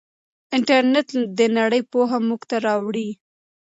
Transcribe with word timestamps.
انټرنیټ 0.55 1.07
د 1.37 1.39
نړۍ 1.57 1.81
پوهه 1.91 2.17
موږ 2.27 2.41
ته 2.49 2.57
راوړي. 2.65 3.09